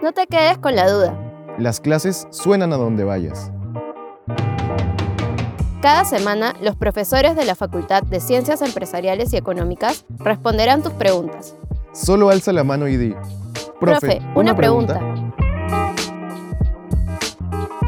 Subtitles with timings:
[0.00, 1.18] No te quedes con la duda.
[1.58, 3.50] Las clases suenan a donde vayas.
[5.82, 11.56] Cada semana, los profesores de la Facultad de Ciencias Empresariales y Económicas responderán tus preguntas.
[11.92, 13.14] Solo alza la mano y di.
[13.80, 15.00] Profe, una, pregunta.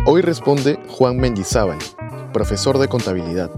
[0.04, 1.78] Hoy responde Juan Mendizábal,
[2.32, 3.50] profesor de contabilidad.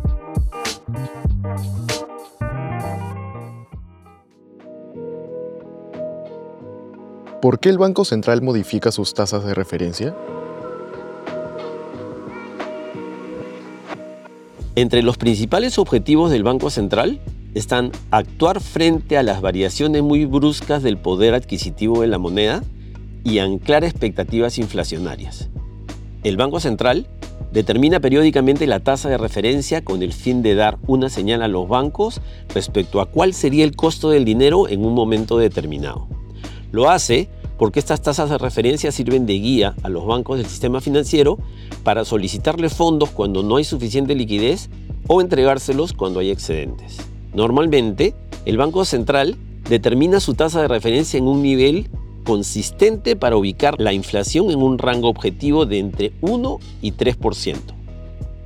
[7.43, 10.15] ¿Por qué el Banco Central modifica sus tasas de referencia?
[14.77, 17.21] Entre los principales objetivos del Banco Central
[17.55, 22.63] están actuar frente a las variaciones muy bruscas del poder adquisitivo de la moneda
[23.25, 25.51] y anclar expectativas inflacionarias.
[26.23, 27.09] El Banco Central
[27.53, 31.67] determina periódicamente la tasa de referencia con el fin de dar una señal a los
[31.67, 32.21] bancos
[32.55, 36.12] respecto a cuál sería el costo del dinero en un momento determinado.
[36.73, 40.81] Lo hace porque estas tasas de referencia sirven de guía a los bancos del sistema
[40.81, 41.39] financiero
[41.85, 44.69] para solicitarle fondos cuando no hay suficiente liquidez
[45.07, 46.99] o entregárselos cuando hay excedentes.
[47.35, 48.15] Normalmente,
[48.47, 49.37] el Banco Central
[49.69, 51.89] determina su tasa de referencia en un nivel
[52.25, 57.57] consistente para ubicar la inflación en un rango objetivo de entre 1 y 3%.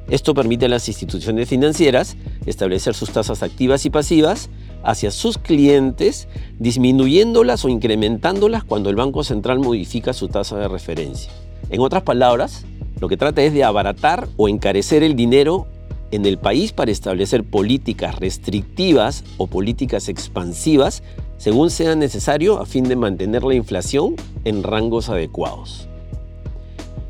[0.08, 4.50] Esto permite a las instituciones financieras establecer sus tasas activas y pasivas
[4.86, 6.28] hacia sus clientes,
[6.60, 11.32] disminuyéndolas o incrementándolas cuando el Banco Central modifica su tasa de referencia.
[11.70, 12.64] En otras palabras,
[13.00, 15.66] lo que trata es de abaratar o encarecer el dinero
[16.12, 21.02] en el país para establecer políticas restrictivas o políticas expansivas
[21.36, 24.14] según sea necesario a fin de mantener la inflación
[24.44, 25.88] en rangos adecuados.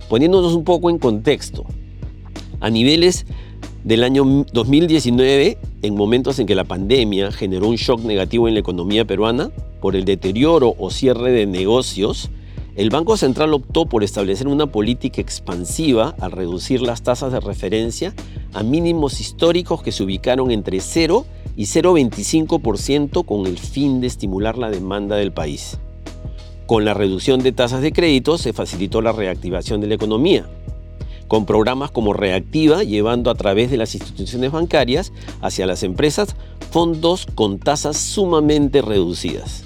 [0.09, 1.67] Poniéndonos un poco en contexto,
[2.61, 3.27] a niveles
[3.85, 8.61] del año 2019, en momentos en que la pandemia generó un shock negativo en la
[8.61, 12.31] economía peruana por el deterioro o cierre de negocios,
[12.75, 18.13] el Banco Central optó por establecer una política expansiva al reducir las tasas de referencia
[18.53, 21.25] a mínimos históricos que se ubicaron entre 0
[21.57, 25.79] y 0,25% con el fin de estimular la demanda del país.
[26.67, 30.47] Con la reducción de tasas de crédito se facilitó la reactivación de la economía,
[31.29, 36.37] con programas como Reactiva, llevando a través de las instituciones bancarias hacia las empresas
[36.71, 39.65] fondos con tasas sumamente reducidas.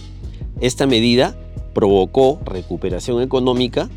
[0.61, 1.37] Esta medida
[1.75, 3.89] provocó recuperación económica,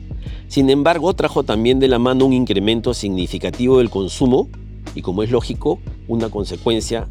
[0.47, 4.47] sin embargo trajo también de la mano un incremento significativo del consumo
[4.95, 7.07] y como es lógico, una consecuencia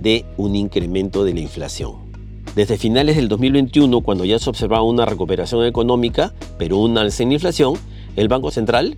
[0.00, 2.06] de un incremento de la inflación.
[2.54, 7.32] Desde finales del 2021, cuando ya se observaba una recuperación económica, pero una alza en
[7.32, 7.74] inflación,
[8.16, 8.96] el Banco Central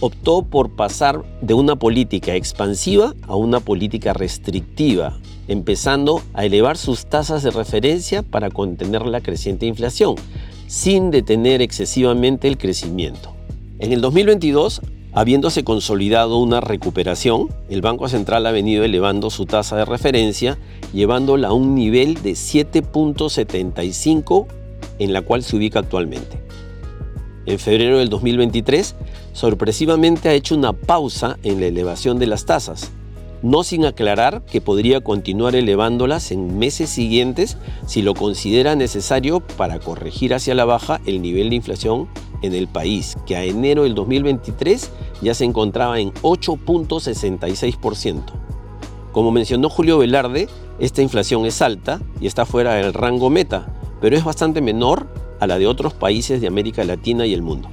[0.00, 7.06] optó por pasar de una política expansiva a una política restrictiva, empezando a elevar sus
[7.06, 10.16] tasas de referencia para contener la creciente inflación,
[10.66, 13.34] sin detener excesivamente el crecimiento.
[13.78, 19.76] En el 2022, habiéndose consolidado una recuperación, el Banco Central ha venido elevando su tasa
[19.76, 20.58] de referencia,
[20.92, 24.46] llevándola a un nivel de 7.75
[24.98, 26.39] en la cual se ubica actualmente.
[27.50, 28.94] En febrero del 2023,
[29.32, 32.92] sorpresivamente ha hecho una pausa en la elevación de las tasas,
[33.42, 39.80] no sin aclarar que podría continuar elevándolas en meses siguientes si lo considera necesario para
[39.80, 42.06] corregir hacia la baja el nivel de inflación
[42.42, 44.88] en el país, que a enero del 2023
[45.20, 48.22] ya se encontraba en 8.66%.
[49.10, 50.46] Como mencionó Julio Velarde,
[50.78, 55.08] esta inflación es alta y está fuera del rango meta, pero es bastante menor
[55.40, 57.68] a la de otros países de América Latina y el mundo.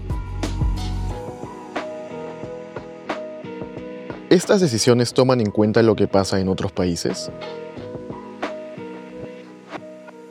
[4.29, 7.31] ¿Estas decisiones toman en cuenta lo que pasa en otros países?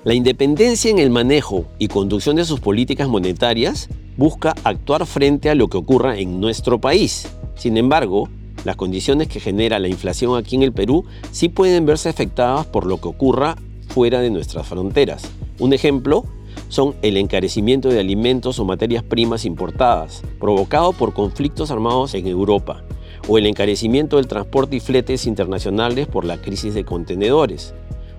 [0.04, 5.54] La independencia en el manejo y conducción de sus políticas monetarias busca actuar frente a
[5.54, 7.26] lo que ocurra en nuestro país.
[7.56, 8.28] Sin embargo,
[8.64, 12.86] las condiciones que genera la inflación aquí en el Perú sí pueden verse afectadas por
[12.86, 13.56] lo que ocurra
[13.88, 15.22] fuera de nuestras fronteras.
[15.58, 16.24] Un ejemplo
[16.68, 22.82] son el encarecimiento de alimentos o materias primas importadas, provocado por conflictos armados en Europa,
[23.28, 27.74] o el encarecimiento del transporte y fletes internacionales por la crisis de contenedores,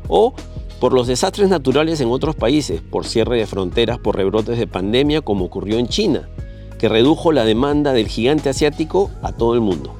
[0.07, 0.34] o
[0.80, 5.22] por los desastres naturales en otros países, por cierre de fronteras por rebrotes de pandemia
[5.22, 6.30] como ocurrió en China,
[6.78, 9.94] que redujo la demanda del gigante asiático a todo el mundo.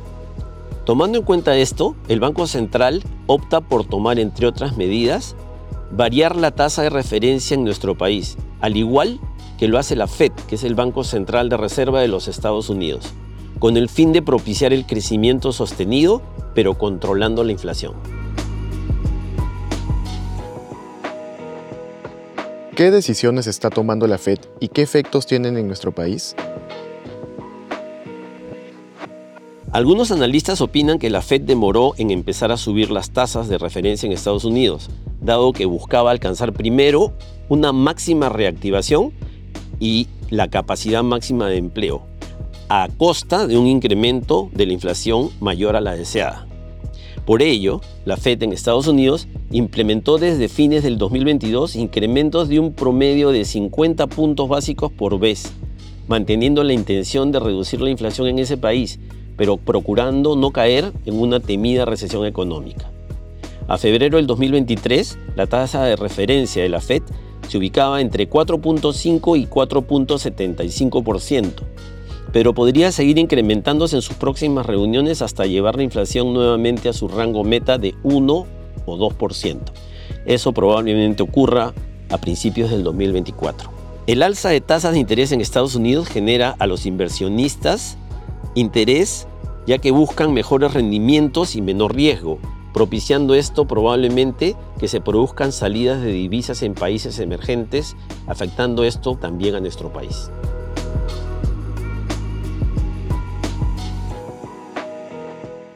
[0.86, 5.36] Tomando en cuenta esto, el Banco Central opta por tomar, entre otras medidas,
[5.92, 9.20] variar la tasa de referencia en nuestro país, al igual
[9.58, 12.70] que lo hace la Fed, que es el Banco Central de Reserva de los Estados
[12.70, 13.14] Unidos
[13.60, 16.22] con el fin de propiciar el crecimiento sostenido,
[16.54, 17.94] pero controlando la inflación.
[22.76, 26.36] ¿Qué decisiones está tomando la Fed y qué efectos tienen en nuestro país?
[29.72, 34.06] Algunos analistas opinan que la Fed demoró en empezar a subir las tasas de referencia
[34.06, 34.90] en Estados Unidos,
[35.28, 37.14] dado que buscaba alcanzar primero
[37.50, 39.12] una máxima reactivación
[39.80, 42.02] y la capacidad máxima de empleo,
[42.70, 46.48] a costa de un incremento de la inflación mayor a la deseada.
[47.26, 52.74] Por ello, la Fed en Estados Unidos implementó desde fines del 2022 incrementos de un
[52.74, 55.52] promedio de 50 puntos básicos por vez,
[56.08, 58.98] manteniendo la intención de reducir la inflación en ese país,
[59.36, 62.90] pero procurando no caer en una temida recesión económica.
[63.68, 67.04] A febrero del 2023, la tasa de referencia de la Fed
[67.50, 71.52] se ubicaba entre 4.5 y 4.75%,
[72.32, 77.10] pero podría seguir incrementándose en sus próximas reuniones hasta llevar la inflación nuevamente a su
[77.10, 78.46] rango meta de 1
[78.86, 79.60] o 2%.
[80.26, 81.74] Eso probablemente ocurra
[82.10, 83.70] a principios del 2024.
[84.08, 87.98] El alza de tasas de interés en Estados Unidos genera a los inversionistas
[88.56, 89.28] interés
[89.66, 92.40] ya que buscan mejores rendimientos y menor riesgo,
[92.74, 97.96] propiciando esto probablemente que se produzcan salidas de divisas en países emergentes,
[98.28, 100.30] afectando esto también a nuestro país.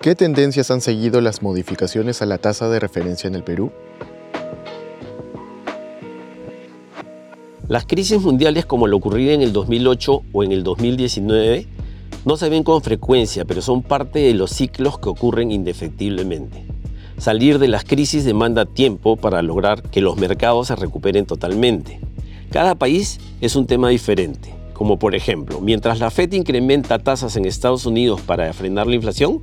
[0.02, 3.72] ¿Qué tendencias han seguido las modificaciones a la tasa de referencia en el Perú?
[7.68, 11.68] Las crisis mundiales como lo ocurrido en el 2008 o en el 2019
[12.26, 16.71] no se ven con frecuencia, pero son parte de los ciclos que ocurren indefectiblemente.
[17.22, 22.00] Salir de las crisis demanda tiempo para lograr que los mercados se recuperen totalmente.
[22.50, 27.46] Cada país es un tema diferente, como por ejemplo, mientras la Fed incrementa tasas en
[27.46, 29.42] Estados Unidos para frenar la inflación,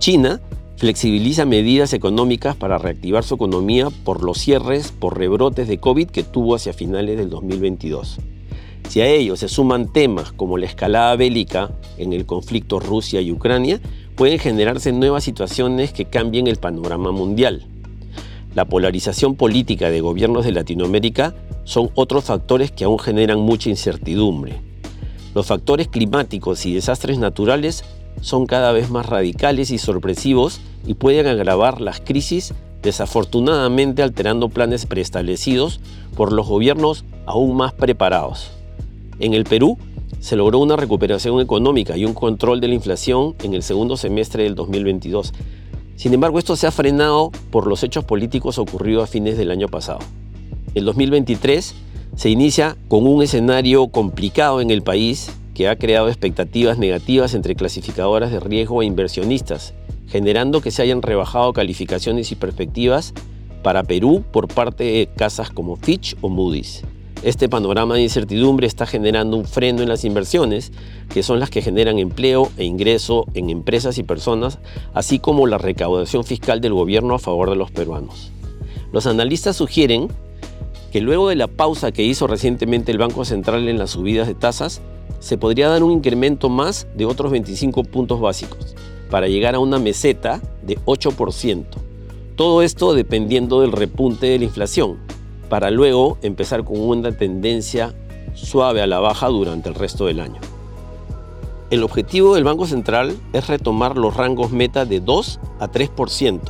[0.00, 0.40] China
[0.78, 6.24] flexibiliza medidas económicas para reactivar su economía por los cierres por rebrotes de COVID que
[6.24, 8.18] tuvo hacia finales del 2022.
[8.88, 13.30] Si a ello se suman temas como la escalada bélica en el conflicto Rusia y
[13.30, 13.80] Ucrania,
[14.14, 17.66] pueden generarse nuevas situaciones que cambien el panorama mundial.
[18.54, 24.60] La polarización política de gobiernos de Latinoamérica son otros factores que aún generan mucha incertidumbre.
[25.34, 27.84] Los factores climáticos y desastres naturales
[28.20, 34.84] son cada vez más radicales y sorpresivos y pueden agravar las crisis, desafortunadamente alterando planes
[34.84, 35.80] preestablecidos
[36.14, 38.50] por los gobiernos aún más preparados.
[39.18, 39.78] En el Perú
[40.22, 44.44] se logró una recuperación económica y un control de la inflación en el segundo semestre
[44.44, 45.32] del 2022.
[45.96, 49.66] Sin embargo, esto se ha frenado por los hechos políticos ocurridos a fines del año
[49.66, 49.98] pasado.
[50.76, 51.74] El 2023
[52.14, 57.56] se inicia con un escenario complicado en el país que ha creado expectativas negativas entre
[57.56, 59.74] clasificadoras de riesgo e inversionistas,
[60.06, 63.12] generando que se hayan rebajado calificaciones y perspectivas
[63.64, 66.84] para Perú por parte de casas como Fitch o Moody's.
[67.22, 70.72] Este panorama de incertidumbre está generando un freno en las inversiones,
[71.08, 74.58] que son las que generan empleo e ingreso en empresas y personas,
[74.92, 78.32] así como la recaudación fiscal del gobierno a favor de los peruanos.
[78.92, 80.08] Los analistas sugieren
[80.90, 84.34] que luego de la pausa que hizo recientemente el Banco Central en las subidas de
[84.34, 84.82] tasas,
[85.20, 88.74] se podría dar un incremento más de otros 25 puntos básicos
[89.10, 91.64] para llegar a una meseta de 8%.
[92.34, 94.98] Todo esto dependiendo del repunte de la inflación,
[95.52, 97.94] para luego empezar con una tendencia
[98.32, 100.40] suave a la baja durante el resto del año.
[101.68, 106.40] El objetivo del Banco Central es retomar los rangos meta de 2 a 3%,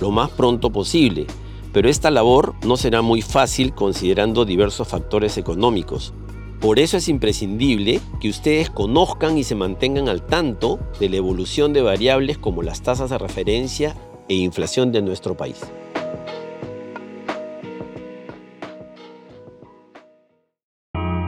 [0.00, 1.26] lo más pronto posible,
[1.72, 6.14] pero esta labor no será muy fácil considerando diversos factores económicos,
[6.60, 11.72] por eso es imprescindible que ustedes conozcan y se mantengan al tanto de la evolución
[11.72, 13.96] de variables como las tasas de referencia
[14.28, 15.60] e inflación de nuestro país.